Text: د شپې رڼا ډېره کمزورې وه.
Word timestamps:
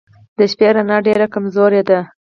د 0.37 0.39
شپې 0.51 0.67
رڼا 0.75 0.97
ډېره 1.07 1.25
کمزورې 1.33 1.81
وه. 1.87 1.99